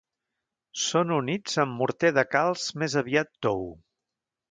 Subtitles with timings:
[0.83, 3.67] Són units amb morter de calç més aviat tou.